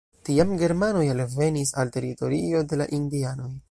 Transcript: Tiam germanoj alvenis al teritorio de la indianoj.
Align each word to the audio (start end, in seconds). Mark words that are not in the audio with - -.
Tiam 0.27 0.53
germanoj 0.61 1.03
alvenis 1.17 1.75
al 1.83 1.95
teritorio 1.99 2.67
de 2.73 2.85
la 2.85 2.93
indianoj. 3.03 3.53